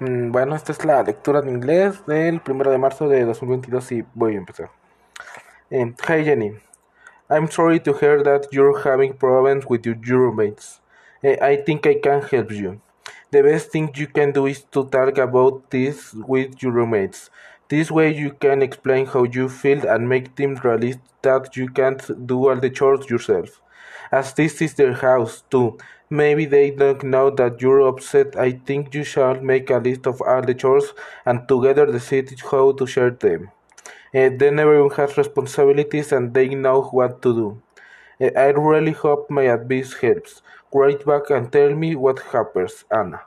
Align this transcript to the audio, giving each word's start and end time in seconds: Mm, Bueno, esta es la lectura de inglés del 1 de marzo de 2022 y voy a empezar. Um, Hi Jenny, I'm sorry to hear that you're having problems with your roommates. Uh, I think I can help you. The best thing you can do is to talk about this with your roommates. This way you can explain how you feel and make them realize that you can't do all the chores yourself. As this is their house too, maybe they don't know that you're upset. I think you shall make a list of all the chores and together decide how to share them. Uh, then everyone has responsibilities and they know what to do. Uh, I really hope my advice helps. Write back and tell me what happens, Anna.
Mm, 0.00 0.32
Bueno, 0.32 0.54
esta 0.56 0.72
es 0.72 0.84
la 0.84 1.02
lectura 1.02 1.40
de 1.42 1.50
inglés 1.50 2.04
del 2.06 2.40
1 2.46 2.70
de 2.70 2.78
marzo 2.78 3.08
de 3.08 3.24
2022 3.24 3.92
y 3.92 4.04
voy 4.14 4.34
a 4.34 4.38
empezar. 4.38 4.70
Um, 5.70 5.94
Hi 6.08 6.24
Jenny, 6.24 6.52
I'm 7.30 7.48
sorry 7.50 7.80
to 7.80 7.94
hear 7.94 8.22
that 8.22 8.48
you're 8.52 8.78
having 8.84 9.14
problems 9.14 9.64
with 9.68 9.82
your 9.86 9.96
roommates. 10.18 10.80
Uh, 11.24 11.36
I 11.42 11.56
think 11.64 11.86
I 11.86 12.00
can 12.00 12.22
help 12.22 12.50
you. 12.52 12.80
The 13.30 13.42
best 13.42 13.70
thing 13.72 13.90
you 13.94 14.06
can 14.08 14.32
do 14.32 14.46
is 14.46 14.64
to 14.72 14.84
talk 14.84 15.18
about 15.18 15.70
this 15.70 16.14
with 16.14 16.62
your 16.62 16.72
roommates. 16.72 17.30
This 17.68 17.90
way 17.90 18.12
you 18.14 18.32
can 18.32 18.62
explain 18.62 19.06
how 19.06 19.24
you 19.24 19.48
feel 19.48 19.86
and 19.88 20.08
make 20.08 20.36
them 20.36 20.56
realize 20.56 20.98
that 21.22 21.56
you 21.56 21.68
can't 21.68 22.02
do 22.26 22.48
all 22.48 22.56
the 22.56 22.70
chores 22.70 23.08
yourself. 23.08 23.62
As 24.12 24.32
this 24.34 24.62
is 24.62 24.74
their 24.74 24.92
house 24.92 25.42
too, 25.50 25.76
maybe 26.08 26.44
they 26.44 26.70
don't 26.70 27.02
know 27.02 27.30
that 27.30 27.60
you're 27.60 27.80
upset. 27.88 28.36
I 28.36 28.52
think 28.52 28.94
you 28.94 29.02
shall 29.02 29.40
make 29.40 29.70
a 29.70 29.78
list 29.78 30.06
of 30.06 30.22
all 30.22 30.42
the 30.42 30.54
chores 30.54 30.92
and 31.26 31.48
together 31.48 31.86
decide 31.86 32.30
how 32.50 32.72
to 32.72 32.86
share 32.86 33.10
them. 33.10 33.50
Uh, 34.14 34.30
then 34.42 34.58
everyone 34.60 34.90
has 34.96 35.16
responsibilities 35.18 36.12
and 36.12 36.34
they 36.34 36.48
know 36.50 36.82
what 36.84 37.22
to 37.22 37.34
do. 37.34 37.62
Uh, 38.20 38.30
I 38.38 38.48
really 38.50 38.92
hope 38.92 39.30
my 39.30 39.44
advice 39.44 39.94
helps. 39.94 40.42
Write 40.72 41.04
back 41.06 41.30
and 41.30 41.52
tell 41.52 41.74
me 41.74 41.96
what 41.96 42.20
happens, 42.20 42.84
Anna. 42.90 43.22